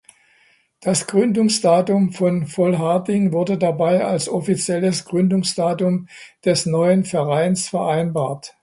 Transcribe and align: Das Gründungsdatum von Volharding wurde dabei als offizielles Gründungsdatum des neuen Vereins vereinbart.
Das 0.81 1.05
Gründungsdatum 1.05 2.11
von 2.11 2.47
Volharding 2.47 3.31
wurde 3.33 3.59
dabei 3.59 4.03
als 4.03 4.29
offizielles 4.29 5.05
Gründungsdatum 5.05 6.07
des 6.43 6.65
neuen 6.65 7.03
Vereins 7.05 7.69
vereinbart. 7.69 8.55